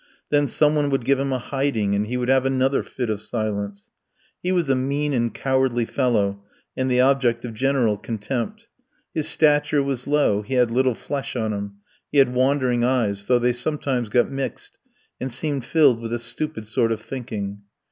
[0.29, 3.21] Then some one would give him a hiding, and he would have another fit of
[3.21, 3.91] silence.
[4.41, 6.43] He was a mean and cowardly fellow,
[6.75, 8.67] and the object of general contempt.
[9.13, 11.73] His stature was low, he had little flesh on him,
[12.11, 14.79] he had wandering eyes, though they sometimes got mixed
[15.19, 17.61] and seemed filled with a stupid sort of thinking.